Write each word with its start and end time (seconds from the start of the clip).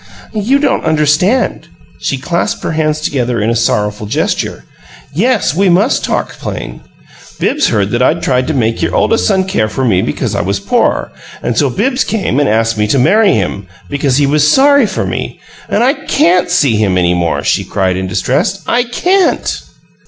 "You 0.33 0.57
don't 0.57 0.83
understand." 0.83 1.67
She 1.99 2.17
clasped 2.17 2.63
her 2.63 2.71
hands 2.71 3.01
together 3.01 3.39
in 3.39 3.51
a 3.51 3.55
sorrowful 3.55 4.07
gesture. 4.07 4.65
"Yes, 5.13 5.53
we 5.53 5.69
must 5.69 6.03
talk 6.03 6.39
plain. 6.39 6.81
Bibbs 7.39 7.67
heard 7.67 7.91
that 7.91 8.01
I'd 8.01 8.23
tried 8.23 8.47
to 8.47 8.55
make 8.55 8.81
your 8.81 8.95
oldest 8.95 9.27
son 9.27 9.43
care 9.43 9.69
for 9.69 9.85
me 9.85 10.01
because 10.01 10.33
I 10.33 10.41
was 10.41 10.59
poor, 10.59 11.11
and 11.43 11.55
so 11.55 11.69
Bibbs 11.69 12.03
came 12.03 12.39
and 12.39 12.49
asked 12.49 12.79
me 12.79 12.87
to 12.87 12.97
marry 12.97 13.33
him 13.33 13.67
because 13.91 14.17
he 14.17 14.25
was 14.25 14.51
sorry 14.51 14.87
for 14.87 15.05
me. 15.05 15.39
And 15.69 15.83
I 15.83 15.93
CAN'T 15.93 16.49
see 16.49 16.77
him 16.77 16.97
any 16.97 17.13
more," 17.13 17.43
she 17.43 17.63
cried 17.63 17.95
in 17.95 18.07
distress. 18.07 18.63
"I 18.65 18.85
CAN'T!" 18.85 19.61